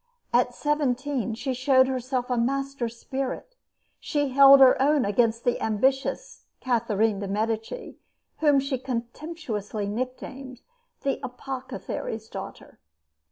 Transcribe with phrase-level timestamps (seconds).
[0.33, 3.55] At seventeen she showed herself a master spirit.
[3.99, 7.99] She held her own against the ambitious Catherine de' Medici,
[8.39, 10.61] whom she contemptuously nicknamed
[11.03, 12.79] "the apothecary's daughter."